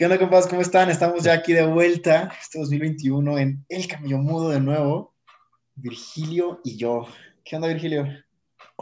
[0.00, 0.46] ¿Qué onda, compas?
[0.46, 0.88] ¿Cómo están?
[0.88, 5.14] Estamos ya aquí de vuelta, este 2021, en El Cambio Mudo de nuevo.
[5.74, 7.06] Virgilio y yo.
[7.44, 8.06] ¿Qué onda, Virgilio?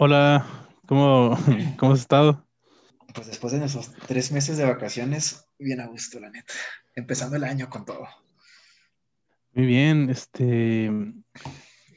[0.01, 0.46] Hola,
[0.87, 1.37] ¿cómo,
[1.77, 2.46] cómo has estado?
[3.13, 6.53] Pues después de nuestros tres meses de vacaciones, bien a gusto, la neta.
[6.95, 8.07] Empezando el año con todo.
[9.55, 10.89] Muy bien, este.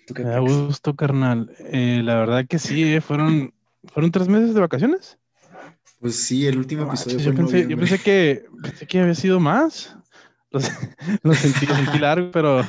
[0.08, 0.40] ¿Tú pex?
[0.40, 1.56] gusto, carnal.
[1.60, 3.54] Eh, la verdad que sí, eh, fueron,
[3.84, 5.20] fueron tres meses de vacaciones.
[6.00, 9.14] Pues sí, el último episodio fue yo, en pensé, yo pensé que pensé que había
[9.14, 9.96] sido más.
[10.50, 10.60] Lo,
[11.22, 12.66] lo sentí, lo sentí largo, pero,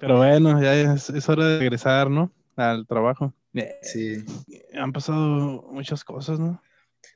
[0.00, 2.32] pero bueno, ya es, es hora de regresar, ¿no?
[2.56, 3.32] Al trabajo.
[3.54, 4.24] Eh, Sí.
[4.74, 6.60] han pasado muchas cosas, ¿no?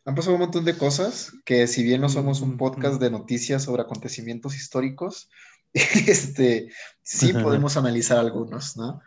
[0.04, 2.58] Han pasado un montón de cosas que si bien no somos un Ujú.
[2.58, 5.28] podcast de noticias sobre acontecimientos históricos,
[5.74, 6.70] este,
[7.02, 9.02] sí podemos analizar algunos, ¿no?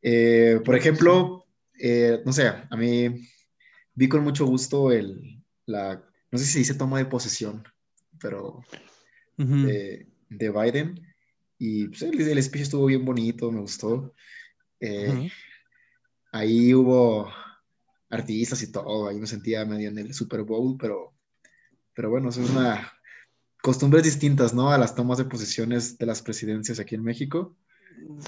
[0.00, 1.46] Eh, por ejemplo,
[1.78, 3.28] eh, no sé, a mí
[3.94, 7.64] vi con mucho gusto el, la, no sé si se dice toma de posesión,
[8.18, 8.64] pero
[9.36, 11.14] de, de Biden.
[11.58, 14.14] Y pues, el, el speech estuvo bien bonito, me gustó.
[14.80, 15.30] Eh.
[16.32, 17.30] Ahí hubo
[18.10, 21.14] artistas y todo, ahí me sentía medio en el Super Bowl, pero,
[21.94, 22.92] pero bueno, eso es una
[23.62, 24.70] costumbres distintas, ¿no?
[24.70, 27.56] A las tomas de posiciones de las presidencias aquí en México.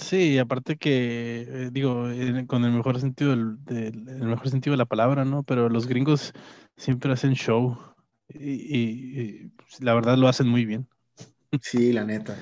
[0.00, 2.06] Sí, aparte que, eh, digo,
[2.46, 5.42] con el mejor sentido del, del- el mejor sentido de la palabra, ¿no?
[5.42, 6.32] Pero los gringos
[6.76, 7.76] siempre hacen show
[8.28, 10.86] y, y- y, pues, la verdad lo hacen muy bien.
[11.60, 12.36] Sí, la neta.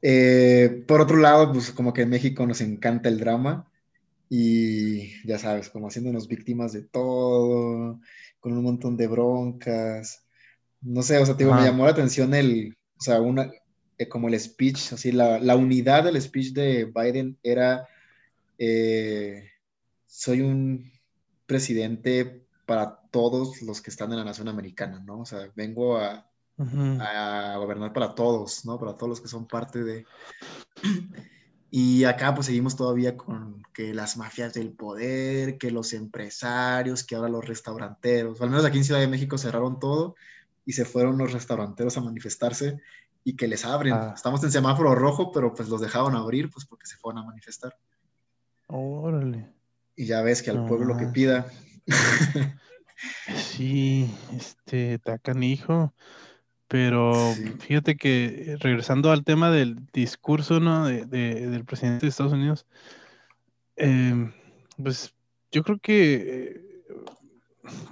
[0.00, 3.70] Eh, por otro lado, pues como que en México nos encanta el drama
[4.34, 8.00] y ya sabes, como haciéndonos víctimas de todo,
[8.40, 10.24] con un montón de broncas.
[10.80, 13.50] No sé, o sea, te digo, me llamó la atención el, o sea, una,
[13.98, 17.86] eh, como el speech, así, la, la unidad del speech de Biden era,
[18.56, 19.50] eh,
[20.06, 20.90] soy un
[21.44, 25.20] presidente para todos los que están en la nación americana, ¿no?
[25.20, 26.26] O sea, vengo a,
[26.56, 26.96] Ujú.
[27.02, 28.80] a gobernar para todos, ¿no?
[28.80, 30.06] Para todos los que son parte de...
[31.74, 37.14] Y acá pues seguimos todavía con que las mafias del poder, que los empresarios, que
[37.14, 40.14] ahora los restauranteros, al menos aquí en Ciudad de México cerraron todo
[40.66, 42.78] y se fueron los restauranteros a manifestarse
[43.24, 43.94] y que les abren.
[43.94, 44.12] Ah.
[44.14, 47.74] Estamos en semáforo rojo, pero pues los dejaron abrir pues porque se fueron a manifestar.
[48.66, 49.48] Órale.
[49.96, 51.46] Y ya ves que al No pueblo lo que pida.
[53.34, 55.94] Sí, este, está canijo.
[56.72, 57.44] Pero Sí.
[57.60, 60.86] fíjate que eh, regresando al tema del discurso, ¿no?
[60.86, 62.64] de- de- del presidente de Estados Unidos,
[63.76, 64.32] em,
[64.82, 65.14] pues
[65.50, 66.60] yo creo que eh,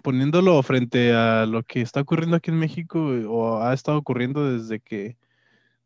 [0.02, 4.50] poniéndolo frente a lo que está ocurriendo aquí en México eh, o ha estado ocurriendo
[4.50, 5.18] desde que,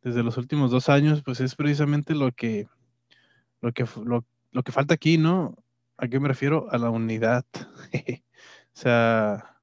[0.02, 2.68] desde los últimos dos años, pues es precisamente lo que,
[3.60, 5.56] lo que, lo, lo que falta aquí, ¿no?
[5.96, 6.68] ¿A qué me refiero?
[6.70, 7.44] A la unidad.
[8.76, 9.56] O sea,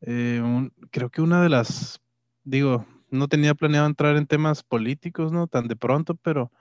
[0.00, 2.00] eh, un- creo que una de las,
[2.44, 5.46] digo, no tenía planeado entrar en temas políticos, ¿no?
[5.48, 6.52] Tan de pronto, pero,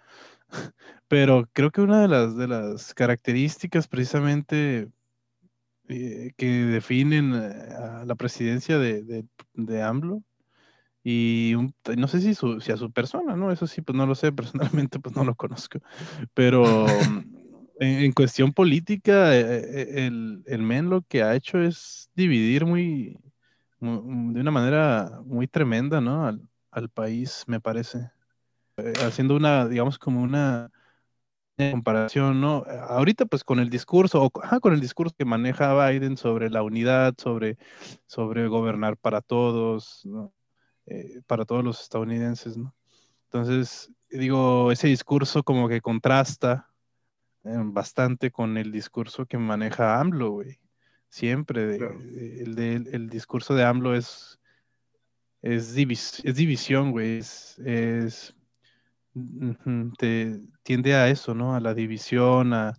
[1.07, 4.90] pero creo que una de las, de las características precisamente
[5.88, 10.23] eh, que definen eh, la presidencia de, de, de AMLO
[11.03, 11.56] y
[11.97, 13.51] no sé si, su, si a su persona, ¿no?
[13.51, 15.79] Eso sí, pues no lo sé, personalmente pues no lo conozco,
[16.34, 17.19] pero mm,
[17.79, 23.17] en, en cuestión política, eh, el, el men lo que ha hecho es dividir muy,
[23.22, 23.28] mu-
[23.79, 26.25] de una manera muy tremenda, ¿no?
[26.25, 28.12] Al, país, me parece.
[28.78, 30.72] Eh, haciendo una, digamos, como una
[31.57, 32.63] comparación, ¿no?
[32.88, 36.63] Ahorita, pues con el discurso, o ajá, con el discurso que maneja Biden sobre la
[36.63, 37.57] unidad, sobre,
[38.07, 40.34] sobre gobernar para todos, ¿no?
[40.85, 42.73] Eh, para todos los estadounidenses, ¿no?
[43.25, 46.69] Entonces, digo, ese discurso como que contrasta
[47.44, 50.59] eh, bastante con el discurso que maneja AMLO, güey.
[51.09, 52.02] Siempre, Claro.
[52.02, 54.40] el, de- el discurso de AMLO es,
[55.41, 57.17] es, divis- es división, güey.
[57.20, 58.35] Es, es-
[59.97, 61.56] te, tiende a eso, ¿no?
[61.56, 62.73] A la división, a,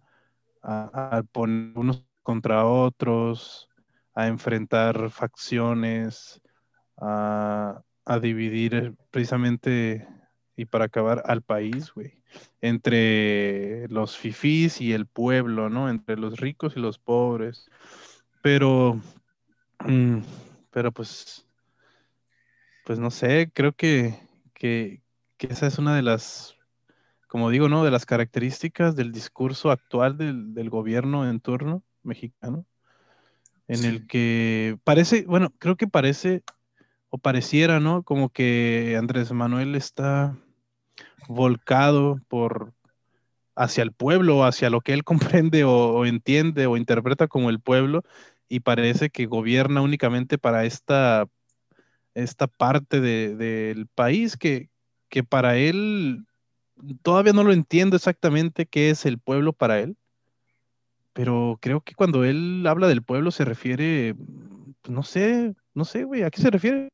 [0.62, 3.68] a, a poner unos contra otros,
[4.14, 6.40] a enfrentar facciones,
[6.98, 10.06] a, a dividir eh, precisamente
[10.56, 12.22] y para acabar al país, güey,
[12.60, 15.88] entre los fifís y el pueblo, ¿no?
[15.88, 17.68] Entre los ricos y los pobres.
[18.42, 19.00] Pero,
[19.86, 20.18] mm,
[20.70, 21.46] pero pues,
[22.84, 24.18] pues no sé, creo que,
[24.54, 25.02] que,
[25.36, 26.56] que esa es una de las
[27.30, 27.84] como digo, ¿no?
[27.84, 32.66] De las características del discurso actual del, gobierno en turno mexicano,
[33.68, 36.42] en el que parece, bueno, creo que parece,
[37.08, 38.02] o pareciera, ¿no?
[38.02, 40.36] Como que Andrés Manuel está
[41.28, 42.74] volcado por
[43.60, 45.04] hacia el pueblo, hacia lo que él
[45.44, 48.02] comprende o, entiende o interpreta como el pueblo,
[48.48, 51.28] y parece que gobierna únicamente para esta,
[52.14, 54.70] esta parte del país que,
[55.08, 56.26] que para él
[57.02, 59.96] todavía no lo entiendo exactamente qué es el pueblo para él,
[61.12, 64.14] pero creo que cuando él habla del pueblo se refiere,
[64.80, 66.88] pues, no sé, no sé, güey, ¿a qué se refiere?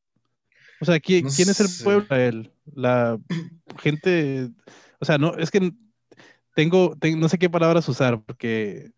[0.81, 2.51] O sea, ¿quién, ¿quién es el pueblo para él?
[2.75, 3.17] La
[3.79, 4.49] gente,
[4.99, 5.71] o sea, no, es que
[6.57, 8.89] tengo, no sé qué palabras usar, porque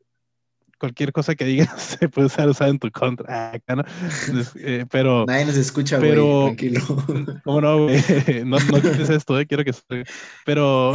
[0.80, 1.70] cualquier cosa que digas
[2.00, 3.52] se puede usar, usar en tu contra.
[3.52, 3.84] Ah, ¿no?
[4.56, 5.26] Eh, pero.
[5.28, 6.82] Nadie nos escucha, pero, tranquilo.
[7.44, 8.02] ¿Cómo no, güey?
[8.46, 9.74] No, no dices esto, eh, quiero que.
[10.46, 10.94] Pero.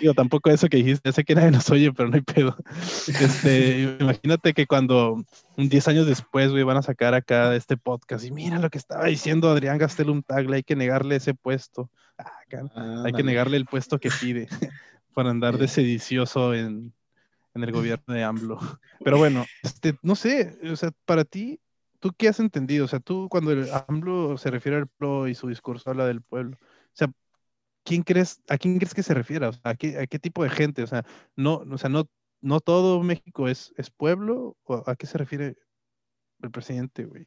[0.00, 2.54] Digo, tampoco eso que dijiste, ya sé que nadie nos oye, pero no hay pedo.
[3.08, 5.22] Este, imagínate que cuando,
[5.56, 8.78] un 10 años después, güey, van a sacar acá este podcast y mira lo que
[8.78, 11.90] estaba diciendo Adrián Gastelum Tagle, hay que negarle ese puesto.
[12.18, 14.48] Ah, hay que negarle el puesto que pide
[15.14, 16.92] para andar de sedicioso en,
[17.54, 18.58] el gobierno de AMLO.
[19.04, 21.60] Pero bueno, este, no sé, o sea, para ti,
[21.98, 22.84] ¿tú qué has entendido?
[22.84, 26.22] O sea, tú cuando el AMLO se refiere al pueblo y su discurso habla del
[26.22, 27.10] pueblo, o sea,
[27.84, 29.46] ¿quién crees, ¿a quién crees que se refiere?
[29.46, 30.82] O sea, ¿a qué, tipo de gente?
[30.82, 31.04] O sea,
[31.36, 32.08] no, o sea, no,
[32.40, 35.56] no todo México es, es pueblo, ¿o ¿a qué se refiere
[36.42, 37.26] el presidente, güey?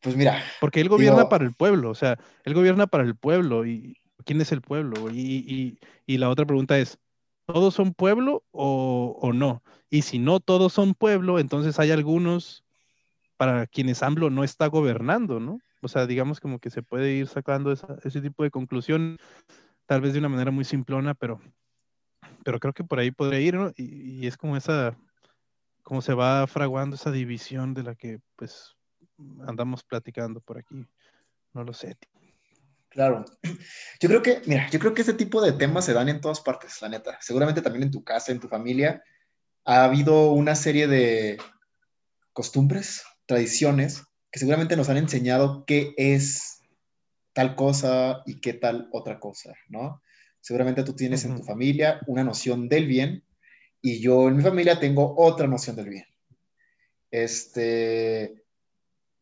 [0.00, 0.42] Pues mira.
[0.60, 3.96] Porque él gobierna para el pueblo, o sea, él gobierna para el pueblo y,
[4.28, 5.10] ¿Quién es el pueblo?
[5.10, 6.98] Y, la otra pregunta es,
[7.46, 9.62] ¿todos son pueblo o, no?
[9.88, 12.62] Y si no todos son pueblo, entonces hay algunos
[13.38, 15.60] para quienes AMLO no está gobernando, ¿no?
[15.80, 19.16] O sea, digamos como que se puede ir sacando ese tipo de conclusión,
[19.86, 21.40] tal vez de una manera muy simplona, pero,
[22.44, 23.72] pero creo que por ahí podría ir, ¿no?
[23.78, 24.94] Y, y es como esa,
[25.82, 28.76] como se va fraguando esa división de la que pues
[29.46, 30.86] andamos platicando por aquí.
[31.54, 31.96] No lo sé.
[32.98, 33.24] Claro.
[34.00, 36.40] Yo creo que, mira, yo creo que este tipo de temas se dan en todas
[36.40, 37.16] partes, la neta.
[37.20, 39.04] Seguramente también en tu casa, en tu familia,
[39.64, 41.38] ha habido una serie de
[42.32, 44.02] costumbres, tradiciones,
[44.32, 46.58] que seguramente nos han enseñado qué es
[47.34, 50.02] tal cosa y qué tal otra cosa, ¿no?
[50.40, 53.22] Seguramente tú tienes en tu familia una noción del bien
[53.80, 56.06] y yo en mi familia tengo otra noción del bien.
[57.12, 58.42] Este,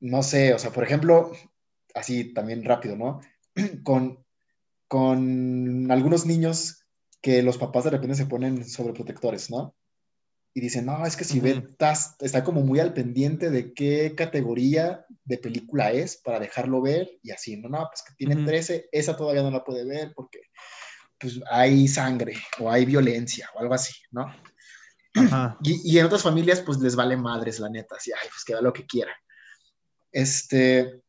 [0.01, 1.33] no sé, o sea, por ejemplo,
[1.95, 3.21] así también rápido, ¿no?
[3.83, 4.25] con,
[4.89, 6.87] con algunos niños
[7.21, 9.75] que los papás de repente se ponen sobreprotectores, ¿no?
[10.55, 11.63] Y dicen, no, es que si ve,
[12.21, 17.31] está como muy al pendiente de qué categoría de película es para dejarlo ver y
[17.31, 20.41] así, no, no, pues que tiene 13, esa todavía no la puede ver porque
[21.19, 24.27] pues hay sangre o hay violencia o algo así, ¿no?
[25.63, 28.53] Y, y, en otras familias pues les vale madres, la neta, así, ay, pues que
[28.53, 29.13] haga lo que quiera.
[30.13, 31.03] Este,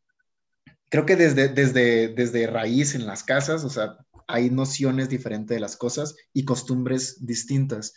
[0.89, 3.97] creo que desde, desde, desde raíz en las casas, o sea,
[4.27, 7.95] hay nociones diferentes de las cosas y costumbres distintas.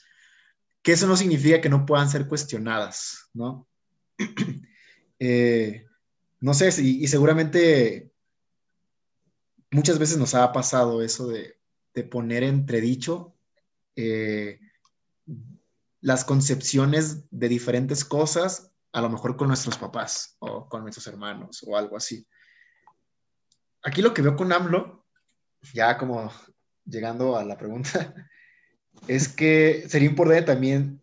[0.83, 3.69] Que eso no significa que no puedan ser cuestionadas, ¿no?
[5.23, 5.85] Eh,
[6.41, 8.11] no sé, y, seguramente
[9.71, 11.59] muchas veces nos ha pasado eso de,
[11.93, 13.37] de poner entredicho
[13.97, 14.59] eh,
[16.01, 21.63] las concepciones de diferentes cosas, a lo mejor con nuestros papás o con nuestros hermanos
[21.67, 22.27] o algo así
[23.83, 25.07] aquí lo que veo con AMLO,
[25.73, 26.33] ya como
[26.85, 28.15] llegando a la pregunta,
[29.09, 31.01] es que sería importante también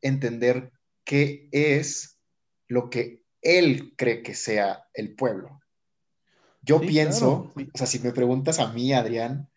[0.00, 0.72] entender
[1.04, 2.18] qué es
[2.68, 5.60] lo que él cree que sea el pueblo.
[6.62, 9.48] Yo pienso, o sea, si me preguntas a mí, Adrián,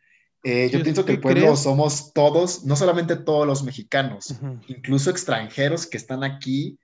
[0.43, 4.35] eh, yo pienso que el pueblo somos todos, no solamente todos los mexicanos,
[4.67, 6.77] incluso extranjeros que están aquí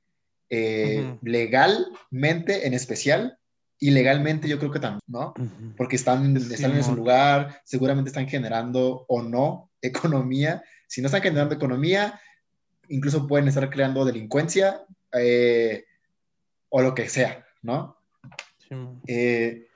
[0.49, 3.37] eh, legalmente en especial
[3.79, 5.33] ilegalmente yo creo que también, ¿no?
[5.77, 10.63] Porque están, están en su lugar, seguramente están generando o no economía.
[10.87, 12.19] Si no están generando economía,
[12.89, 15.85] incluso pueden estar creando delincuencia eh,
[16.69, 17.97] o lo que sea, ¿no?
[19.07, 19.67] Eh,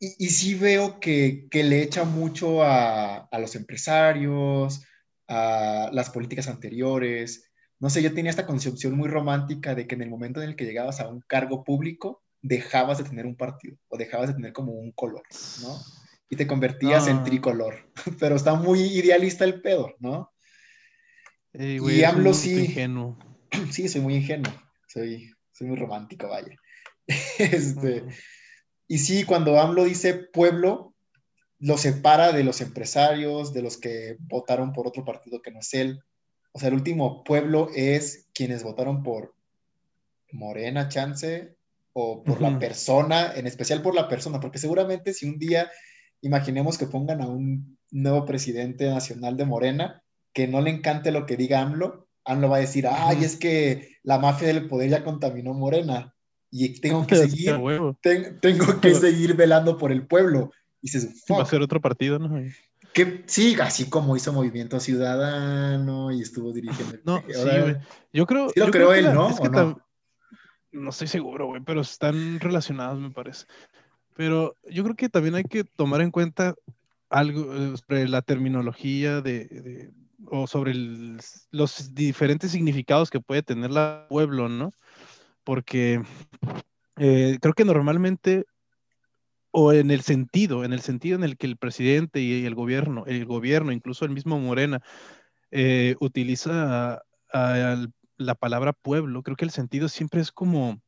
[0.00, 4.84] y, y, sí veo que, que le echa mucho a, a los empresarios,
[5.28, 7.47] a las políticas anteriores,
[7.80, 10.56] no sé, yo tenía esta concepción muy romántica de que en el momento en el
[10.56, 14.52] que llegabas a un cargo público, dejabas de tener un partido o dejabas de tener
[14.52, 15.22] como un color,
[15.62, 15.78] ¿no?
[16.30, 17.90] Y te convertías en tricolor.
[18.20, 20.30] Pero está muy idealista el pedo, ¿no?
[21.54, 22.64] y AMLO sí.
[22.66, 23.18] Ingenuo.
[23.72, 24.52] Sí, soy muy ingenuo.
[24.86, 26.54] Soy, soy muy romántico, vaya.
[27.38, 28.04] Este,
[28.86, 30.94] Y sí, cuando AMLO dice pueblo,
[31.58, 35.74] lo separa de los empresarios, de los que votaron por otro partido que no es
[35.74, 36.00] él.
[36.52, 39.34] O sea, el último pueblo es quienes votaron por
[40.32, 41.56] Morena, Chance,
[41.92, 45.70] o por la persona, en especial por la persona, porque seguramente si un día,
[46.20, 50.02] imaginemos que pongan a un nuevo presidente nacional de Morena,
[50.32, 53.96] que no le encante lo que diga AMLO, AMLO va a decir, ay, es que
[54.02, 56.14] la mafia del poder ya contaminó Morena
[56.50, 57.56] y tengo que seguir,
[58.40, 60.52] tengo que seguir velando por el pueblo.
[60.80, 60.90] Y
[61.32, 62.40] va a ser otro partido, ¿no?
[62.92, 66.98] Que sí, así como hizo Movimiento Ciudadano y estuvo dirigiendo.
[67.04, 67.76] No, sí, güey.
[68.12, 68.48] Yo creo.
[68.50, 69.30] Sí lo creo, él, ¿no?
[69.30, 69.82] no?
[70.72, 73.46] no estoy seguro, güey, pero están relacionados, me parece.
[74.14, 76.54] Pero yo creo que también hay que tomar en cuenta
[77.10, 79.90] algo eh, sobre la terminología de,
[80.26, 80.74] o sobre
[81.50, 84.72] los diferentes significados que puede tener la pueblo, ¿no?
[85.44, 86.02] Porque
[86.96, 88.44] eh, creo que normalmente
[89.50, 93.04] o en el sentido, en el sentido en el que el presidente y el gobierno,
[93.06, 94.82] el gobierno, incluso el mismo Morena,
[95.50, 100.80] eh, utiliza la palabra pueblo, creo que el sentido siempre es como,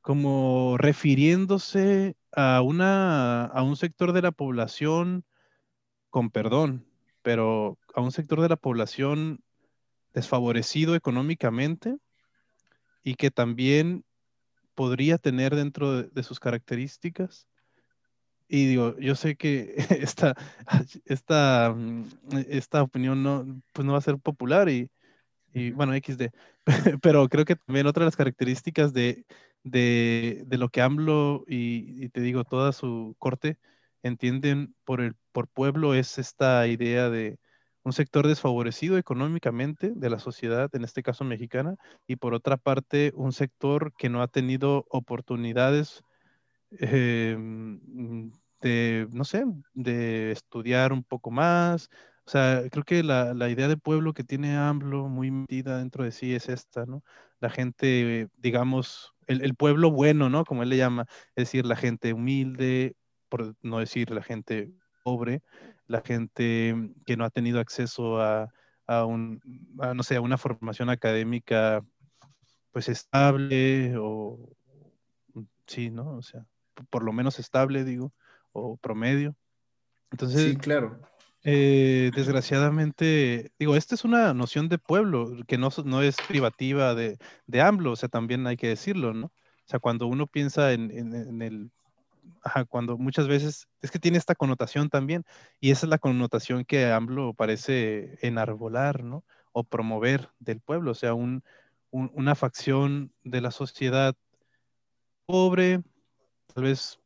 [0.00, 5.24] como refiriéndose a, una, a un sector de la población,
[6.10, 6.86] con perdón,
[7.22, 9.40] pero a un sector de la población
[10.14, 11.96] desfavorecido económicamente
[13.02, 14.04] y que también
[14.74, 17.46] podría tener dentro de sus características
[18.48, 20.34] y digo, yo sé que esta,
[21.04, 22.04] esta, mm,
[22.48, 24.90] esta opinión no, pues no va a ser popular y,
[25.52, 26.30] y bueno, XD,
[27.02, 29.24] pero creo que también otra de las características de,
[29.64, 33.58] de, de lo que AMLO y, y, te digo, toda su corte
[34.02, 37.38] entienden por, el, por pueblo es esta idea de
[37.82, 41.76] un sector desfavorecido económicamente de la sociedad, en este caso mexicana,
[42.06, 46.02] y por otra parte, un sector que no ha tenido oportunidades
[46.70, 48.30] Em,
[48.60, 49.44] de, no sé,
[49.74, 51.88] de estudiar un poco más.
[52.26, 56.12] O sea, creo que la, idea de pueblo que tiene AMLO muy metida dentro de
[56.12, 57.04] sí es esta, ¿no?
[57.40, 60.44] La gente, digamos, el, pueblo bueno, ¿no?
[60.44, 61.06] Como él le llama,
[61.36, 62.96] es decir, la gente humilde,
[63.28, 64.72] por no decir la gente
[65.04, 65.42] pobre,
[65.86, 66.74] la gente
[67.06, 68.50] que no ha tenido acceso a,
[69.06, 69.40] un,
[69.94, 71.84] no sé, a una formación académica
[72.72, 74.50] pues estable o
[75.66, 76.16] sí, ¿no?
[76.16, 76.46] O sea,
[76.90, 78.12] por lo menos estable, digo,
[78.52, 79.36] o promedio.
[80.10, 81.00] Entonces, sí, claro.
[81.48, 87.18] Eh, desgraciadamente, digo, esta es una noción de pueblo que no, no es privativa de,
[87.46, 89.26] de, AMLO, o sea, también hay que decirlo, ¿no?
[89.26, 91.70] O sea, cuando uno piensa en, en, el,
[92.42, 95.24] ajá, cuando muchas veces, es que tiene esta connotación también,
[95.60, 99.24] y esa es la connotación que AMLO parece enarbolar, ¿no?
[99.52, 101.44] O promover del pueblo, o sea, un,
[101.90, 104.16] una facción de la sociedad
[105.26, 105.82] pobre,
[106.56, 106.98] tal vez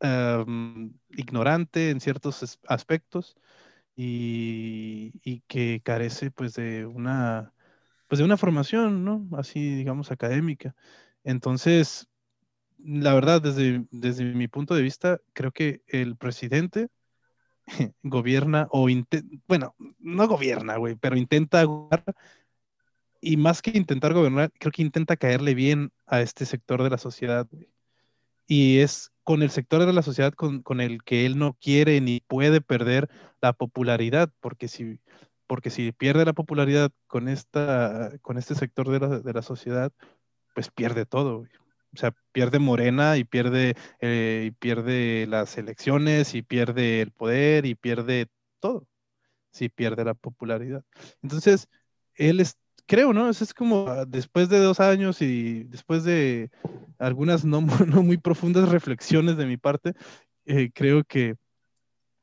[0.00, 3.36] em, ignorante en ciertos aspectos
[3.96, 7.54] y, que carece pues de una
[8.06, 9.26] pues de una formación, ¿no?
[9.38, 10.74] Así digamos académica.
[11.24, 12.08] Entonces,
[12.78, 16.88] la verdad, desde, desde mi punto de vista, creo que el presidente
[18.02, 18.88] gobierna o
[19.46, 22.14] bueno, no gobierna, güey, pero intenta gobernar
[23.20, 26.98] y más que intentar gobernar, creo que intenta caerle bien a este sector de la
[26.98, 27.48] sociedad,
[28.48, 32.20] y es con el sector de la sociedad con, el que él no quiere ni
[32.20, 33.10] puede perder
[33.42, 34.98] la popularidad, porque si,
[35.46, 39.92] porque si pierde la popularidad con, esta, con este sector de la, sociedad,
[40.54, 41.44] pues pierde todo.
[41.94, 47.66] O sea, pierde Morena y pierde, eh, y pierde las elecciones y pierde el poder
[47.66, 48.28] y pierde
[48.60, 48.86] todo.
[49.52, 50.84] Si pierde la popularidad.
[51.22, 51.68] Entonces,
[52.14, 52.56] él es,
[52.88, 53.28] creo, ¿no?
[53.28, 56.50] Es como ah, después de dos años y después de
[56.98, 59.94] algunas no, muy profundas reflexiones de mi parte,
[60.46, 61.36] eh, creo que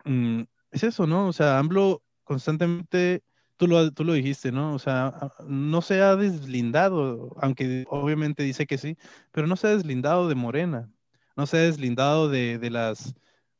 [0.05, 0.41] mm,
[0.71, 1.27] es eso, ¿no?
[1.27, 3.23] O sea, AMLO constantemente,
[3.57, 4.73] tú lo, tú lo dijiste, ¿no?
[4.73, 8.97] O sea, ah, no se ha deslindado, aunque obviamente dice que sí,
[9.31, 10.91] pero no se ha deslindado de Morena,
[11.37, 13.13] no se ha deslindado de, de las,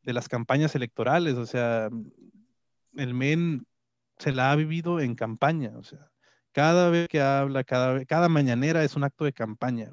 [0.03, 1.89] de las campañas electorales, o sea,
[2.95, 3.67] el MEN
[4.17, 6.09] se la ha vivido en campaña, o sea,
[6.55, 9.91] cada vez que habla, cada, cada mañanera es un acto de campaña,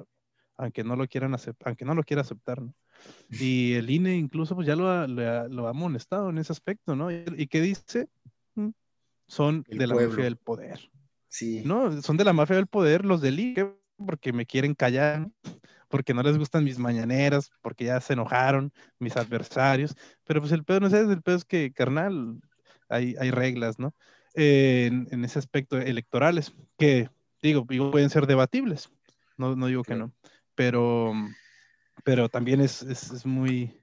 [0.55, 2.73] aunque no lo quieran aceptar, aunque no lo quiera aceptar, ¿no?
[3.29, 7.11] Y el INE incluso pues ya lo ha, lo ha amonestado en ese aspecto, ¿no?
[7.11, 8.07] ¿Y qué dice?
[8.55, 8.69] Mm,
[9.27, 10.89] son de la mafia del poder.
[11.27, 11.63] Sí.
[11.65, 15.27] No, son de la mafia del poder los del INE porque me quieren callar,
[15.89, 20.63] porque no les gustan mis mañaneras, porque ya se enojaron mis adversarios, pero pues el
[20.63, 22.39] pedo no es el pedo es que, carnal,
[22.87, 23.93] hay, hay reglas, ¿no?
[24.33, 27.09] En, ese aspecto electorales, que
[27.41, 28.89] digo, pueden ser debatibles,
[29.37, 30.13] no, no digo que no,
[30.55, 31.13] pero,
[32.03, 33.81] pero también es, es, muy,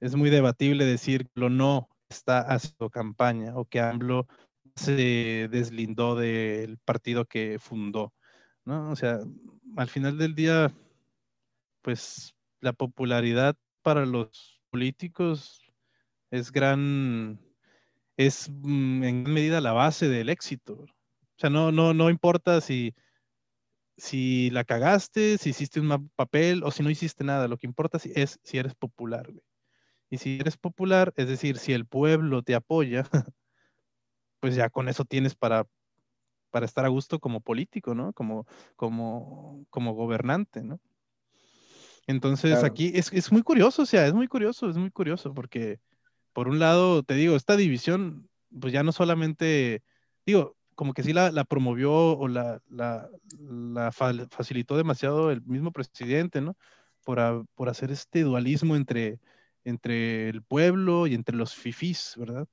[0.00, 4.26] es muy debatible decir lo no está haciendo campaña o que AMLO
[4.74, 8.12] se deslindó del partido que fundó,
[8.64, 8.90] ¿no?
[8.90, 9.20] O sea,
[9.76, 10.72] al final del día,
[11.82, 15.60] pues la popularidad para los políticos
[16.30, 17.40] es gran,
[18.26, 20.74] es mm, en gran medida la base del éxito.
[20.74, 22.94] O sea, no, no, no importa si,
[23.96, 27.48] si la cagaste, si hiciste un papel o si no hiciste nada.
[27.48, 29.32] Lo que importa es si eres popular,
[30.10, 33.04] Y si eres popular, es decir, si el pueblo te apoya,
[34.40, 35.66] pues ya con eso tienes para,
[36.50, 38.12] para estar a gusto como político, ¿no?
[38.12, 38.46] Como,
[38.76, 40.78] como, como gobernante, ¿no?
[42.06, 45.80] Entonces aquí es, es, muy curioso, o sea, es muy curioso, es muy curioso, porque
[46.32, 48.28] por un lado, te digo, esta división,
[48.60, 49.82] pues ya no solamente,
[50.26, 53.08] digo, como que sí la, la promovió o la, la,
[53.38, 56.56] la, facilitó demasiado el mismo presidente, ¿no?
[57.04, 59.20] Por, por hacer este dualismo entre,
[59.64, 62.48] entre el pueblo y entre los fifís, ¿verdad?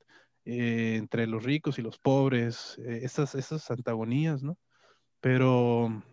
[0.46, 4.57] Eh, entre los ricos y los pobres, eh, esas, esas antagonías, ¿no?
[5.22, 6.03] Pero,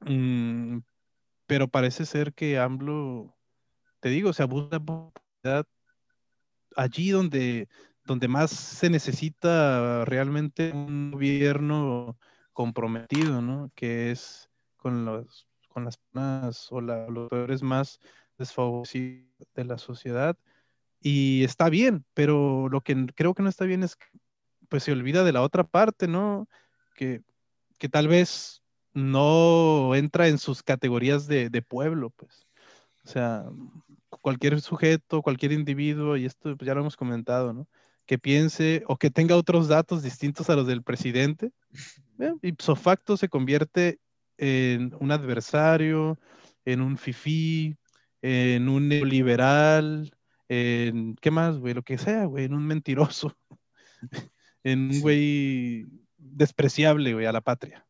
[0.00, 0.78] mm,
[1.46, 3.36] pero parece ser que AMLO,
[4.00, 5.66] te digo, se abusa de popularidad
[6.78, 7.68] allí donde,
[8.04, 12.16] donde más se necesita realmente un gobierno
[12.52, 13.70] comprometido, ¿no?
[13.74, 17.98] Que es con, los, con las personas o los peores más
[18.38, 20.36] desfavorecidos de la sociedad
[21.00, 24.06] y está bien, pero lo que creo que no está bien es que
[24.68, 26.48] pues se olvida de la otra parte, ¿no?
[26.94, 27.22] Que,
[27.78, 32.46] que tal vez no entra en sus categorías de, de, pueblo, pues.
[33.04, 33.44] O sea,
[34.10, 37.68] cualquier sujeto, cualquier individuo, y esto pues, ya lo hemos comentado, ¿no?
[38.06, 41.52] Que piense o que tenga otros datos distintos a los del presidente,
[42.18, 42.32] ¿eh?
[42.42, 43.98] ipso facto se convierte
[44.38, 46.18] en un adversario,
[46.64, 47.76] en un fifí,
[48.22, 50.10] en un neoliberal,
[50.48, 51.74] en, ¿qué más, güey?
[51.74, 53.36] Lo que sea, güey, en un mentiroso,
[54.64, 55.86] en un güey
[56.16, 57.86] despreciable, güey, a la patria.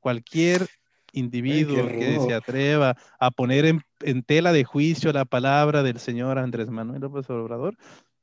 [0.00, 0.68] Cualquier
[1.12, 3.82] individuo que se atreva a poner en,
[4.26, 7.76] tela de juicio la palabra del señor Andrés Manuel López Obrador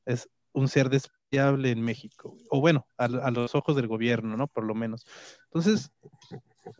[0.06, 4.48] es un ser despreciable en México, o bueno, a, los ojos del gobierno, ¿no?
[4.48, 5.06] Por lo menos.
[5.44, 5.92] Entonces,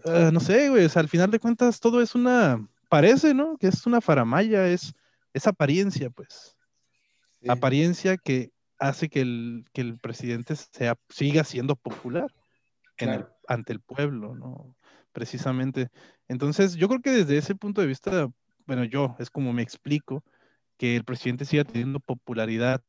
[0.05, 3.57] ah, no sé, güey, al final de cuentas todo es una, parece, ¿no?
[3.59, 4.93] Que es una faramaya, es,
[5.33, 6.57] es apariencia, pues
[7.49, 12.27] apariencia que hace que el, que el presidente sea, siga siendo popular
[13.49, 14.77] ante el pueblo, ¿no?
[15.13, 15.89] Precisamente.
[16.29, 18.29] Entonces, yo creo que desde ese punto de vista,
[18.67, 20.25] bueno, yo es como me explico
[20.77, 22.83] que el presidente siga teniendo popularidad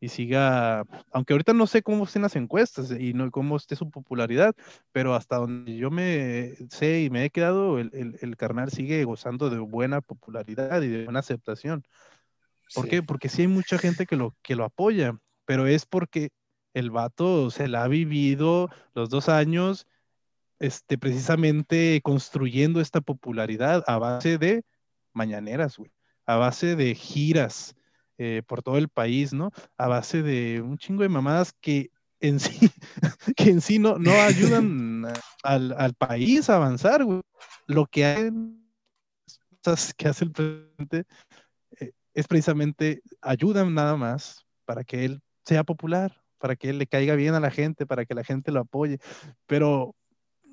[0.00, 3.90] y siga, aunque ahorita no sé cómo estén las encuestas y no cómo esté su
[3.90, 4.54] popularidad,
[4.92, 9.04] pero hasta donde yo me sé y me he quedado, el, el, el carnal sigue
[9.04, 11.84] gozando de buena popularidad y de buena aceptación.
[12.74, 13.02] ¿Por qué?
[13.02, 16.30] Porque sí hay mucha gente que lo, que lo apoya, pero es porque
[16.72, 19.86] el vato se la ha vivido los dos años
[20.60, 24.62] este, precisamente construyendo esta popularidad a base de
[25.12, 25.92] mañaneras, güey,
[26.26, 27.74] a base de giras
[28.18, 29.50] eh, por todo el país, ¿no?
[29.76, 32.70] A base de un chingo de mamadas que en sí,
[33.36, 35.06] que en sí no, no ayudan
[35.42, 37.22] al, al, país a avanzar, güey.
[37.66, 38.32] Lo que
[39.96, 41.04] que hace el presidente
[42.14, 47.14] es precisamente ayudan nada más para que él sea popular, para que él le caiga
[47.14, 48.98] bien a la gente, para que la gente lo apoye.
[49.46, 49.94] Pero,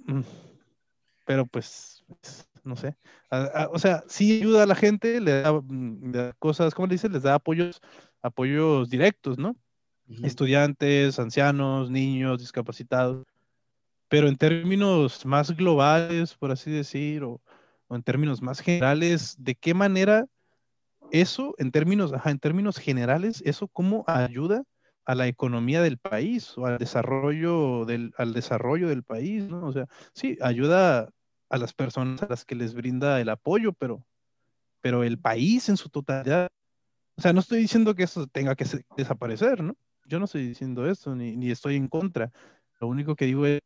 [0.06, 0.22] mm,
[1.26, 2.04] pero pues,
[2.68, 2.96] no sé.
[3.72, 7.10] o sea, sí ayuda a la gente, le da, mm, cosas, ¿cómo le dice?
[7.10, 7.82] Les da apoyos,
[8.22, 9.56] apoyos directos, ¿no?
[10.24, 13.26] Estudiantes, ancianos, niños, discapacitados.
[14.08, 17.42] Pero en términos más globales, por así decir, o
[17.90, 20.26] en términos más generales, ¿de qué manera
[21.12, 24.64] eso en términos, en términos generales, eso cómo ayuda
[25.06, 29.66] a la economía del país o al desarrollo del, al desarrollo del país, ¿no?
[29.66, 31.10] O sea, sí, ayuda
[31.50, 34.06] a las personas a las que les brinda el apoyo, pero,
[34.82, 36.50] pero el país en su totalidad,
[37.16, 39.76] o sea, no estoy diciendo que eso tenga que desaparecer, ¿no?
[40.06, 42.32] Yo no estoy diciendo eso, ni, ni estoy en contra.
[42.80, 43.60] Lo único que digo es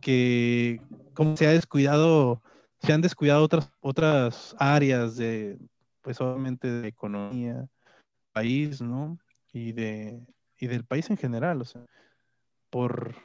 [0.00, 0.80] que
[1.14, 2.42] como se ha descuidado,
[2.80, 5.58] se han descuidado otras, otras áreas de,
[6.00, 7.66] pues obviamente de economía,
[8.32, 9.18] país, ¿no?
[9.52, 10.20] Y, de,
[10.58, 11.84] y del país en general, o sea,
[12.70, 13.16] por,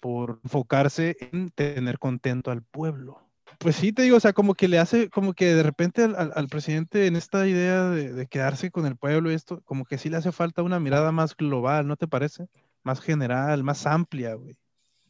[0.00, 3.20] por enfocarse en tener contento al pueblo.
[3.58, 6.32] Pues sí, te digo, o sea, como que le hace, como que de repente al,
[6.34, 9.98] al, presidente en esta idea de, de, quedarse con el pueblo y esto, como que
[9.98, 12.46] sí le hace falta una mirada más global, ¿no te parece?
[12.82, 14.56] Más general, más amplia, güey.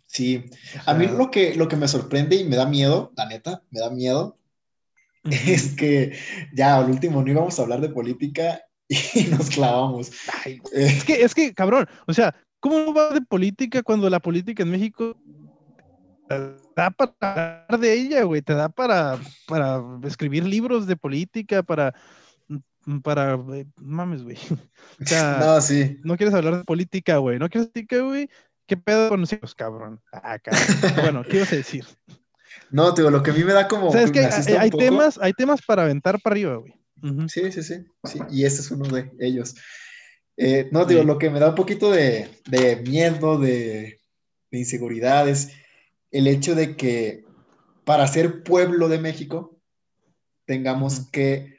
[0.07, 0.45] Sí,
[0.87, 3.81] a mí lo que, lo que me sorprende y me da miedo, la neta, me
[3.81, 4.39] da miedo,
[5.25, 6.17] es que
[6.53, 10.13] ya al último no íbamos a hablar de política y nos clavamos.
[10.45, 14.63] Eh, es, que, es que, cabrón, o sea, ¿cómo va de política cuando la política
[14.63, 15.17] en México
[16.29, 18.43] da para hablar de ella, güey?
[18.43, 21.95] Te da para, para escribir libros de política, para
[23.03, 23.39] para,
[23.77, 24.37] mames, güey.
[25.01, 25.99] O sea, no, sí.
[26.05, 27.39] no quieres hablar de política, güey.
[27.39, 28.29] No quieres política, güey.
[28.67, 30.01] ¿Qué pedo con los cabrón?
[30.13, 30.95] Ah, cabrón.
[31.03, 31.85] bueno, ¿qué ibas a decir?
[32.71, 33.89] No, digo, lo que a mí me da como.
[33.89, 36.75] O sea, es que hay, temas, hay temas para aventar para arriba, güey.
[37.29, 38.19] Sí, sí, sí, sí.
[38.31, 39.55] Y este es uno de ellos.
[40.37, 44.01] Eh, no, digo, lo que me da un poquito de, de miedo, de,
[44.51, 45.51] de inseguridad es
[46.15, 47.25] el hecho de que
[47.85, 49.59] para ser pueblo de México
[50.47, 51.59] tengamos que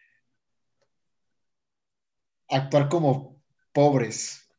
[2.48, 4.50] actuar como pobres.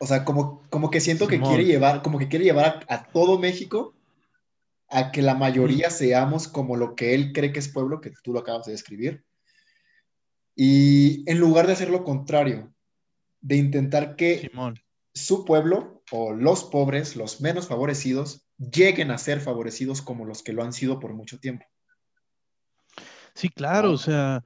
[0.00, 3.38] O sea, como, como que siento que quiere llevar, como que quiere llevar a, todo
[3.38, 3.94] México
[4.88, 8.32] a que la mayoría seamos como lo que él cree que es pueblo, que tú
[8.32, 9.26] lo acabas de describir.
[10.56, 12.72] Y en lugar de hacer lo contrario,
[13.42, 14.50] de intentar que
[15.12, 20.52] su pueblo o los pobres, los menos favorecidos, lleguen a ser favorecidos como los que
[20.52, 21.64] lo han sido por mucho tiempo.
[23.34, 24.44] Sí, claro, o sea,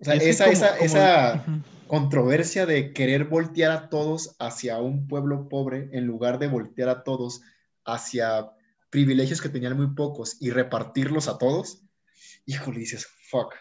[0.00, 0.46] o sea, esa,
[0.78, 1.44] esa,
[1.88, 7.02] controversia de querer voltear a todos hacia un pueblo pobre en lugar de voltear a
[7.02, 7.40] todos
[7.84, 8.52] hacia
[8.90, 11.82] privilegios que tenían muy pocos y repartirlos a todos,
[12.46, 13.54] híjole, dices, fuck,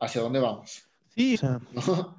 [0.00, 0.88] ¿hacia dónde vamos?
[1.14, 1.60] Sí, o sea,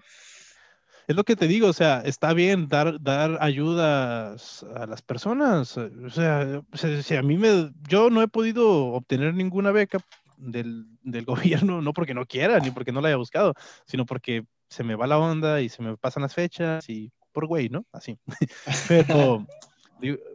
[1.10, 5.76] es lo que te digo, o sea, está bien dar, dar ayudas a las personas,
[5.76, 6.62] o sea,
[7.02, 9.98] si a mí me, yo no he podido obtener ninguna beca
[10.38, 11.26] del, del,
[11.66, 13.56] gobierno, no porque no quiera, ni porque no la haya buscado,
[13.88, 17.48] sino porque se me va la onda y se me pasan las fechas y por
[17.48, 17.88] güey, ¿no?
[17.92, 18.20] Así.
[18.88, 19.48] Pero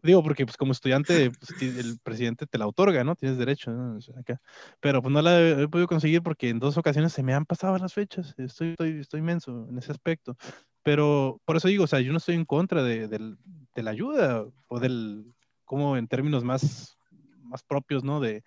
[0.02, 3.16] digo, porque pues como estudiante, pues, el presidente te la otorga, ¿no?
[3.16, 3.98] Tienes derecho, ¿no?
[4.18, 4.40] Acá.
[4.80, 7.78] Pero pues no la he, podido conseguir porque en dos ocasiones se me han pasado
[7.78, 8.34] las fechas.
[8.38, 10.36] Estoy, estoy, estoy inmenso en ese aspecto.
[10.82, 14.44] Pero por eso digo, o sea, yo no estoy en contra de, de la ayuda
[14.68, 16.98] o del, como en términos más,
[17.42, 18.20] más propios, ¿no?
[18.20, 18.44] De,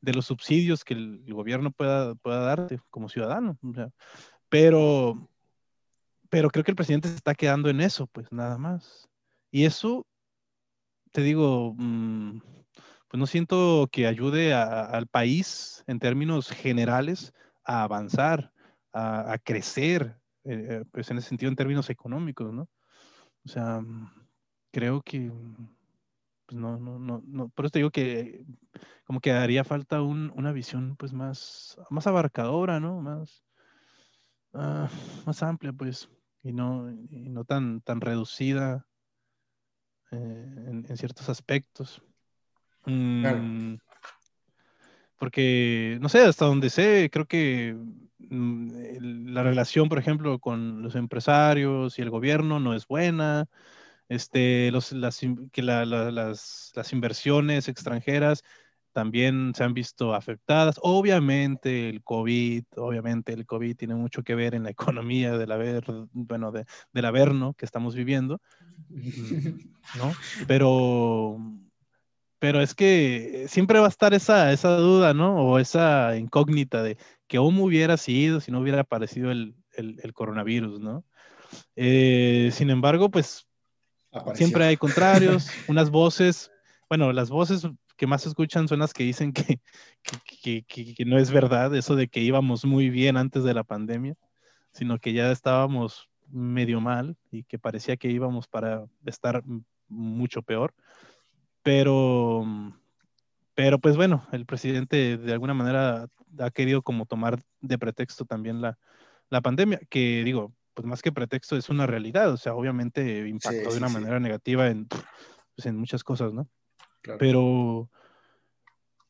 [0.00, 3.58] de los subsidios que el, gobierno pueda, pueda darte como ciudadano.
[4.48, 5.28] pero,
[6.28, 9.08] pero creo que el presidente se está quedando en eso, pues nada más.
[9.50, 10.06] Y eso,
[11.12, 12.38] te digo, mm,
[13.08, 17.32] pues no siento que ayude al país en términos generales
[17.64, 18.52] a avanzar,
[18.92, 22.68] a, crecer, eh, pues en ese sentido en términos económicos, ¿no?
[23.44, 23.80] O sea,
[24.72, 25.32] creo que
[26.46, 28.44] pues no, no, no, no, por eso te digo que
[29.04, 33.00] como que haría falta una visión pues más, más abarcadora, ¿no?
[33.00, 33.44] Más,
[34.54, 34.88] ah,
[35.26, 36.08] más amplia, pues,
[36.42, 38.86] y no, no tan, tan reducida
[40.12, 42.02] eh, en, ciertos aspectos.
[42.86, 43.74] Mm,
[45.18, 47.76] porque, no sé, hasta donde sé, creo que
[48.18, 53.48] mm, la relación, por ejemplo, con los empresarios y el gobierno no es buena
[54.10, 55.20] este, los, las,
[55.52, 58.42] que las, las, inversiones extranjeras
[58.92, 60.76] también se han visto afectadas.
[60.82, 65.84] Obviamente el COVID, obviamente el COVID tiene mucho que ver en la economía del haber,
[66.12, 68.40] bueno, de, del averno que estamos viviendo,
[68.88, 70.12] ¿no?
[70.46, 71.38] Pero,
[72.38, 75.36] pero es que siempre va a estar esa, esa duda, ¿no?
[75.36, 80.12] O esa incógnita de que cómo hubiera sido si no hubiera aparecido el, el, el
[80.12, 81.04] coronavirus, ¿no?
[81.76, 83.46] Eh, sin embargo, pues
[84.34, 86.50] Siempre hay contrarios, unas voces,
[86.88, 87.66] bueno, las voces
[88.00, 89.60] que más escuchan son las que dicen que,
[90.42, 94.16] que, que, no es verdad eso de que íbamos muy bien antes de la pandemia,
[94.72, 99.44] sino que ya estábamos medio mal y que parecía que íbamos para estar
[99.86, 100.72] mucho peor.
[101.62, 102.42] Pero,
[103.54, 106.06] pero pues bueno, el presidente de alguna manera
[106.38, 108.78] ha querido como tomar de pretexto también la,
[109.28, 113.72] la pandemia, que digo, pues más que pretexto es una realidad, o sea, obviamente impactó
[113.72, 116.48] de una manera negativa en, pues, en muchas cosas, ¿no?
[117.18, 117.90] Pero,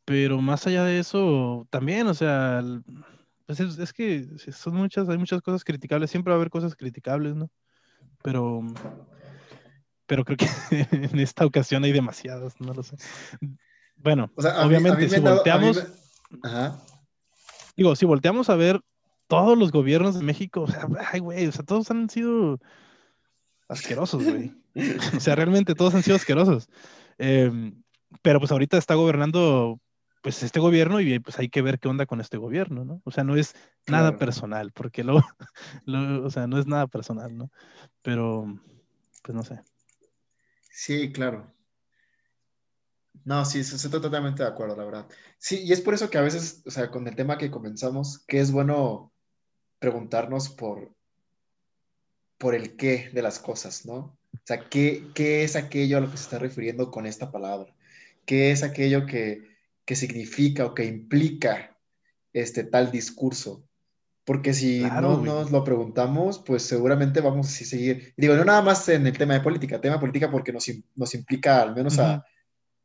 [0.04, 2.62] pero más allá de eso, también, o sea,
[3.46, 7.34] pues es, que son muchas, hay muchas cosas criticables, siempre va a haber cosas criticables,
[7.34, 7.50] ¿no?
[8.22, 8.62] Pero,
[10.06, 10.46] pero creo que
[11.10, 12.96] en esta ocasión hay demasiadas, no lo sé.
[13.96, 15.86] Bueno, obviamente, si volteamos,
[17.76, 18.80] digo, si volteamos a ver
[19.26, 22.58] todos los gobiernos de México, o sea, ay, güey, o sea, todos han sido
[23.68, 24.52] asquerosos, güey.
[25.16, 26.68] o sea, realmente todos han sido asquerosos.
[27.18, 27.79] Em,
[28.22, 29.80] pero pues ahorita está gobernando
[30.22, 33.00] pues este gobierno y pues hay que ver qué onda con este gobierno, ¿no?
[33.04, 33.54] O sea, no es
[33.86, 35.02] nada personal, porque
[35.84, 37.50] lo, o sea, no es nada personal, ¿no?
[38.02, 38.60] Pero,
[39.22, 39.62] pues no sé.
[40.70, 41.52] Sí, claro.
[43.24, 45.06] No, sí, estoy totalmente de acuerdo, la verdad.
[45.38, 48.18] Sí, y es por eso que a veces, o sea, con el tema que comenzamos,
[48.26, 49.12] que es bueno
[49.78, 50.94] preguntarnos por,
[52.38, 54.16] por el qué de las cosas, ¿no?
[54.32, 57.74] O sea, ¿qué, ¿qué, es aquello a lo que se está refiriendo con esta palabra?
[58.30, 59.42] ¿Qué es aquello que,
[59.84, 61.76] que significa o que implica
[62.32, 63.64] este tal discurso?
[64.24, 68.14] Porque si no nos lo preguntamos, pues seguramente vamos a seguir.
[68.16, 70.64] Digo, no nada más en el tema de política, tema de política porque nos,
[70.94, 72.24] nos implica al menos a,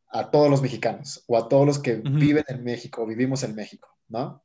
[0.07, 3.53] a, todos los mexicanos o a todos los que viven en México o vivimos en
[3.53, 4.43] México, ¿no?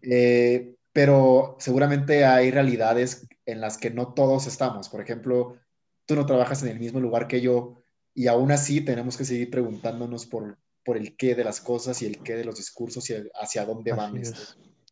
[0.00, 4.88] Eh, pero seguramente hay realidades en las que no todos estamos.
[4.88, 5.58] Por ejemplo,
[6.06, 7.82] tú no trabajas en el mismo lugar que yo
[8.16, 12.06] y aún así tenemos que seguir preguntándonos por, por el qué de las cosas y
[12.06, 14.40] el qué de los discursos y hacia dónde van este,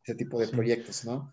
[0.03, 1.33] ese tipo de proyectos, ¿no?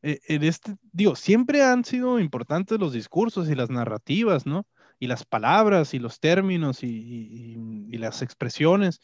[0.00, 4.66] Eh, en este, digo, siempre han sido importantes los discursos y las narrativas, ¿no?
[4.98, 7.56] Y las palabras y los términos y,
[7.98, 9.00] las expresiones.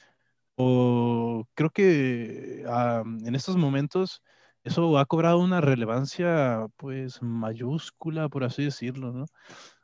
[0.55, 4.23] O creo que en estos momentos
[4.64, 9.27] eso ha cobrado una relevancia, pues, mayúscula, por así decirlo, ¿no?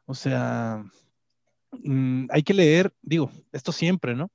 [0.07, 0.83] O sea,
[1.73, 4.31] mm, hay que leer, digo, esto siempre, ¿no?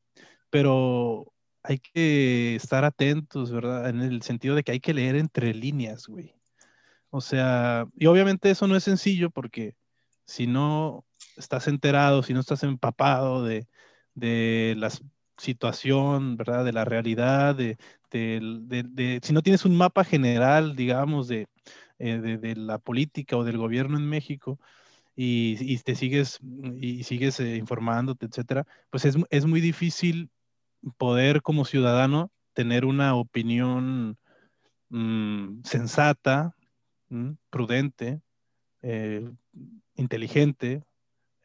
[0.50, 3.90] Pero hay que estar atentos, ¿verdad?
[3.90, 6.36] En el sentido de que hay que leer entre líneas, güey.
[7.10, 9.76] O sea, y obviamente eso no es sencillo porque
[10.26, 11.06] si no
[11.38, 13.68] estás enterado, si no estás empapado de,
[14.16, 14.90] de la
[15.38, 16.66] situación, ¿verdad?
[16.66, 17.78] De la realidad, de,
[18.12, 21.48] de, si no tienes un mapa general, digamos, de,
[22.00, 24.60] eh, de, la política o del gobierno en México,
[25.16, 26.40] y, te sigues,
[26.80, 30.30] y sigues eh, informándote, etcétera, pues es, es, muy difícil
[30.98, 34.18] poder como ciudadano tener una opinión
[34.90, 36.56] mm, sensata,
[37.10, 38.22] mm, prudente,
[38.82, 39.30] eh,
[39.96, 40.84] inteligente,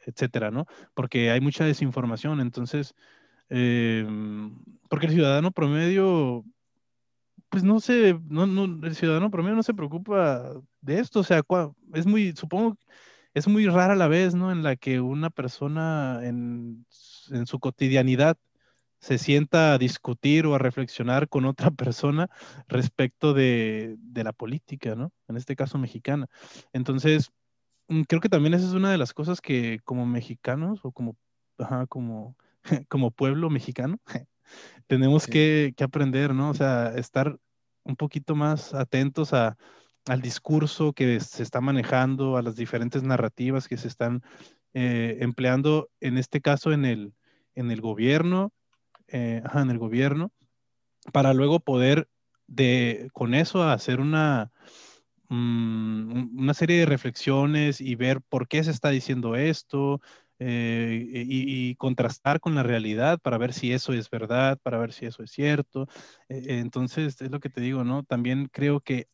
[0.06, 0.66] etcétera, ¿no?
[0.94, 2.94] Porque hay mucha desinformación, entonces,
[3.50, 6.44] em, porque el ciudadano promedio,
[7.50, 7.78] pues no
[8.28, 11.42] no, no, el ciudadano promedio no se preocupa de esto, o sea,
[11.94, 12.76] es muy, supongo,
[13.38, 14.52] es muy rara la vez, ¿no?
[14.52, 16.86] En la que una persona en,
[17.30, 18.36] en su cotidianidad
[19.00, 22.28] se sienta a discutir o a reflexionar con otra persona
[22.68, 25.12] respecto de, la política, ¿no?
[25.28, 26.26] En este caso mexicana.
[26.72, 27.30] Entonces,
[27.88, 31.16] mm, creo que también esa es una de las cosas que como mexicanos o como,
[31.88, 32.36] como,
[32.88, 33.98] como pueblo mexicano
[34.86, 36.50] tenemos que, aprender, ¿no?
[36.50, 37.38] O sea, estar
[37.84, 39.56] un poquito más atentos a,
[40.08, 44.22] al discurso que se está manejando, a las diferentes narrativas que se están
[44.74, 47.14] eh, empleando, en este caso en el,
[47.54, 48.52] en el gobierno
[49.08, 50.32] eh, en el gobierno,
[51.12, 52.08] para luego poder
[52.46, 54.52] de, con eso hacer una,
[55.28, 60.00] mm, una serie de reflexiones y ver por qué se está diciendo esto
[60.38, 65.06] eh, y, contrastar con la realidad para ver si eso es verdad, para ver si
[65.06, 65.88] eso es cierto.
[66.28, 68.04] E, entonces, es lo que te digo, ¿no?
[68.04, 69.08] También creo que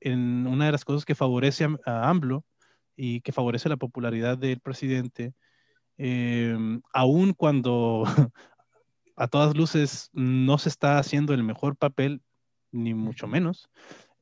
[0.00, 2.44] en una de las cosas que favorece a, AMLO
[2.96, 5.34] y que favorece la popularidad del presidente,
[6.92, 8.04] aún cuando
[9.16, 12.22] a todas luces no se está haciendo el mejor papel,
[12.72, 13.68] ni mucho menos,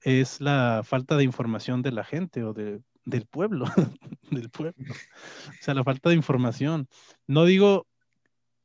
[0.03, 3.67] es la falta de información de la gente o del pueblo,
[4.31, 4.85] del pueblo.
[5.49, 6.89] O sea, la falta de información.
[7.27, 7.87] No digo,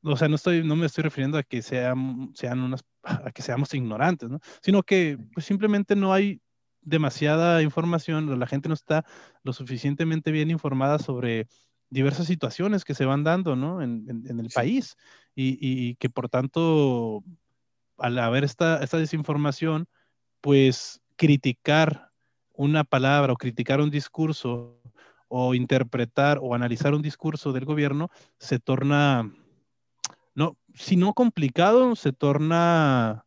[0.03, 3.41] o sea, no estoy, no me estoy refiriendo a que sean, sean unas, a que
[3.41, 4.39] seamos ignorantes, ¿no?
[4.61, 6.41] Sino que pues, simplemente no hay
[6.85, 9.05] demasiada información, la gente no está
[9.43, 11.47] lo suficientemente bien informada sobre
[11.89, 13.81] diversas situaciones que se van dando, ¿no?
[13.81, 14.97] En, el país
[15.35, 17.23] y, que por tanto,
[17.97, 19.87] al haber esta, esta desinformación,
[20.41, 22.09] pues criticar
[22.53, 24.81] una palabra o criticar un discurso
[25.27, 29.31] o interpretar o analizar un discurso del gobierno se torna,
[30.35, 33.25] no, si no complicado, se torna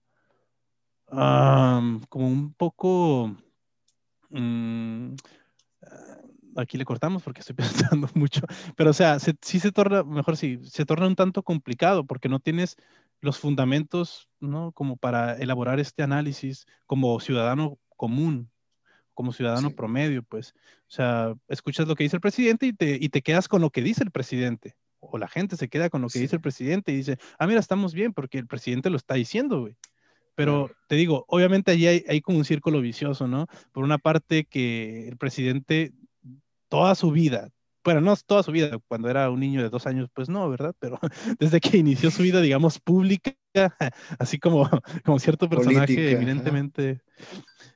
[1.08, 3.36] como un poco...
[4.30, 5.14] Mm,
[6.56, 7.56] aquí le cortamos porque estoy
[7.96, 8.42] pensando mucho,
[8.76, 12.40] pero o sea, sí se torna, mejor sí, se torna un tanto complicado porque no
[12.40, 12.76] tienes
[13.20, 14.72] los fundamentos, ¿no?
[14.72, 18.50] Como para elaborar este análisis como ciudadano común,
[19.14, 20.54] como ciudadano promedio, pues.
[20.82, 23.70] O sea, escuchas lo que dice el presidente y te, y te quedas con lo
[23.70, 24.76] que dice el presidente.
[25.00, 27.60] O la gente se queda con lo que dice el presidente y dice, ah, mira,
[27.60, 29.76] estamos bien porque el presidente lo está diciendo, güey.
[30.37, 33.46] Pero te digo, obviamente allí hay, hay, como un círculo vicioso, ¿no?
[33.72, 35.92] Por una parte que el presidente
[36.68, 37.51] toda su vida,
[37.87, 40.75] bueno, no toda su vida, cuando era un niño de dos años, pues no, ¿verdad?
[40.81, 40.99] Pero
[41.38, 43.33] desde que inició su vida, digamos, pública,
[44.18, 44.68] así como,
[45.05, 47.01] como cierto personaje evidentemente,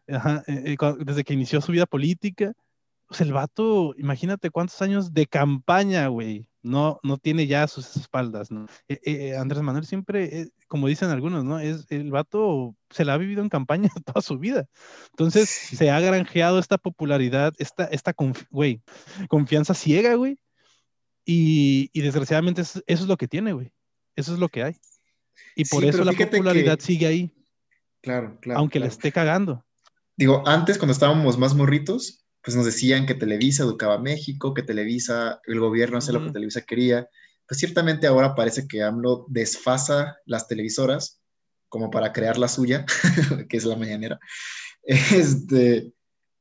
[0.07, 0.19] eh,
[0.49, 2.53] eh, desde que inició su vida política,
[3.07, 8.51] pues el vato, imagínate cuántos años de campaña, güey, no, no tiene ya sus espaldas,
[8.51, 8.67] ¿no?
[8.89, 11.59] Eh, eh, Andrés Manuel siempre, como dicen algunos, ¿no?
[11.59, 14.67] Es el vato se la ha vivido en campaña toda su vida.
[15.11, 18.15] Entonces se ha granjeado esta popularidad, esta, esta
[18.51, 18.83] güey,
[19.29, 20.39] confianza ciega, güey.
[21.25, 23.73] Y, desgraciadamente eso, es lo que tiene, güey.
[24.17, 24.77] Eso es lo que hay.
[25.55, 27.35] Y por eso la popularidad sigue ahí.
[28.03, 28.61] Claro, claro.
[28.61, 29.65] Aunque le esté cagando.
[30.17, 34.63] Digo, antes cuando estábamos más morritos, pues nos decían que Televisa educaba a México, que
[34.63, 37.09] Televisa, el gobierno hacía lo que Televisa quería.
[37.47, 41.21] Pues ciertamente ahora parece que AMLO desfasa las televisoras
[41.69, 42.85] como para crear la suya,
[43.49, 44.19] que es la mañanera.
[44.83, 45.93] Este,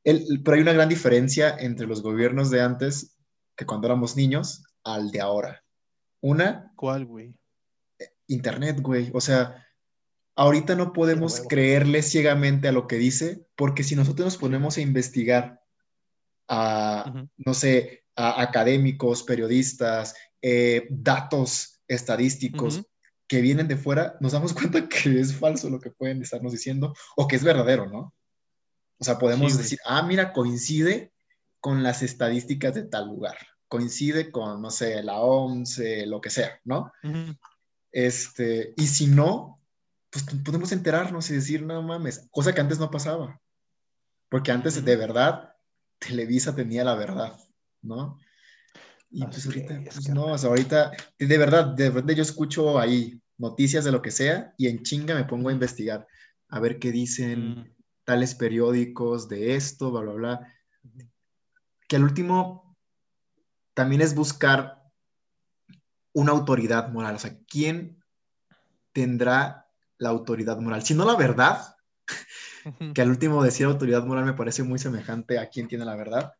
[0.03, 3.17] pero hay una gran diferencia entre los gobiernos de antes,
[3.55, 5.63] que cuando éramos niños, al de ahora.
[6.21, 6.71] Una.
[6.75, 7.35] ¿Cuál, güey?
[8.27, 9.11] Internet, güey.
[9.13, 9.65] O sea,
[10.35, 14.81] ahorita no podemos creerle ciegamente a lo que dice, porque si nosotros nos ponemos a
[14.81, 15.58] investigar
[16.49, 22.81] a, no sé, a académicos, periodistas, eh, datos estadísticos
[23.27, 26.93] que vienen de fuera, nos damos cuenta que es falso lo que pueden estarnos diciendo
[27.15, 28.13] o que es verdadero, ¿no?
[28.97, 31.13] O sea, podemos decir, ah, mira, coincide
[31.61, 33.37] con las estadísticas de tal lugar,
[33.69, 36.91] coincide con, no sé, la OMS, lo que sea, ¿no?
[37.91, 39.61] Este, y si no,
[40.09, 43.39] pues podemos enterarnos y decir, no mames, cosa que antes no pasaba.
[44.27, 45.48] Porque antes de verdad
[45.99, 47.37] Televisa tenía la verdad,
[47.81, 48.19] ¿no?
[49.11, 53.21] Y pues ahorita, pues no, o sea, ahorita, de verdad, de verdad yo escucho ahí
[53.37, 56.07] noticias de lo que sea y en chinga me pongo a investigar,
[56.49, 57.75] a ver qué dicen mm.
[58.03, 60.53] tales periódicos de esto, bla, bla, bla.
[61.87, 62.77] Que al último
[63.73, 64.83] también es buscar
[66.13, 68.03] una autoridad moral, o sea, ¿quién
[68.93, 70.83] tendrá la autoridad moral?
[70.83, 71.75] Si no la verdad,
[72.93, 76.33] que al último decir autoridad moral me parece muy semejante a quien tiene la verdad.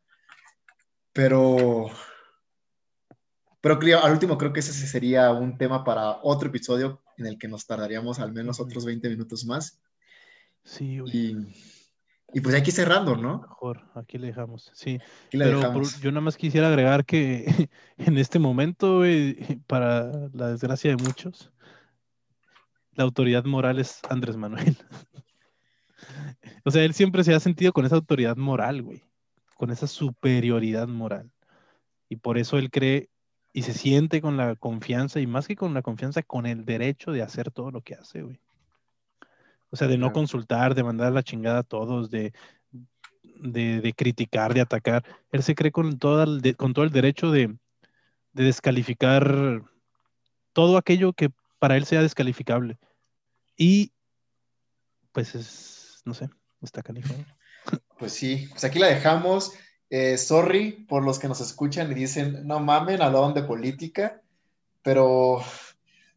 [1.13, 1.87] Pero,
[3.61, 7.37] pero creo, al último creo que ese sería un tema para otro episodio en el
[7.37, 9.79] que nos tardaríamos al menos otros 20 minutos más.
[10.63, 11.35] Sí, Y,
[12.33, 13.39] y pues aquí cerrando, ¿no?
[13.41, 14.99] Mejor, aquí le dejamos, sí.
[15.31, 17.45] Pero yo nada más quisiera agregar que
[17.97, 19.01] en este momento,
[19.67, 21.51] para la desgracia de muchos,
[22.93, 24.77] la autoridad moral es Andrés Manuel.
[26.65, 29.03] O sea, él siempre se ha sentido con esa autoridad moral, güey,
[29.55, 31.31] con esa superioridad moral.
[32.09, 33.09] Y por eso él cree
[33.53, 37.11] y se siente con la confianza, y más que con la confianza, con el derecho
[37.11, 38.39] de hacer todo lo que hace, güey.
[39.71, 42.33] O sea, de no consultar, de mandar la chingada a todos, de,
[43.39, 45.03] de, criticar, de atacar.
[45.31, 47.55] Él se cree con, todo el, con todo el derecho de,
[48.33, 49.61] de descalificar
[50.53, 52.77] todo aquello que para él sea descalificable.
[53.55, 53.91] Y
[55.11, 55.78] pues es
[56.09, 56.29] no sé,
[56.61, 57.13] está canijo.
[57.99, 59.51] Pues sí, pues aquí la dejamos.
[59.89, 64.21] Eh, sorry por los que nos escuchan y dicen, no mamen, hablaban de política,
[64.81, 65.43] pero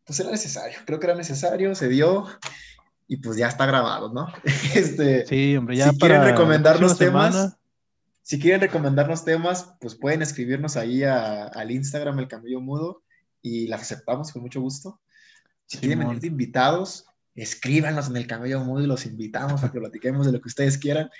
[0.04, 2.26] pues era necesario, creo que era necesario, se dio
[3.08, 4.28] y pues ya está grabado, ¿no?
[4.76, 7.56] Este, sí, hombre, ya si quieren recomendarnos temas,
[8.22, 13.02] si quieren recomendarnos temas, pues pueden escribirnos ahí al Instagram El Camello Mudo
[13.42, 15.00] y las aceptamos con mucho gusto.
[15.66, 20.26] Si quieren venir de invitados, escríbanos en el camello y los invitamos a que platiquemos
[20.26, 21.10] de lo que ustedes quieran.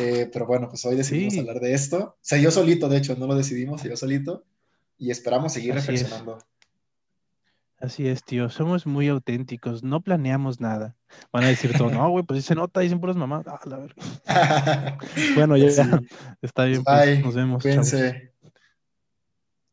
[0.00, 1.98] Eh, pero bueno, pues hoy decidimos hablar de esto.
[1.98, 4.44] O sea, yo solito, de hecho, no lo decidimos, yo solito.
[4.98, 6.38] Y esperamos seguir reflexionando.
[7.78, 8.48] Así es, tío.
[8.48, 9.82] Somos muy auténticos.
[9.82, 10.96] No planeamos nada.
[11.32, 13.46] Van a decir todo, no, güey, pues se nota, dicen puras mamás.
[13.46, 14.98] Ah, la
[15.36, 15.68] bueno, ya,
[16.42, 16.82] está bien.
[16.82, 17.62] Pues, nos vemos.
[17.62, 18.32] Cuídense.